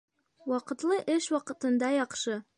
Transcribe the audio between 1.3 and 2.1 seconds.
ваҡытында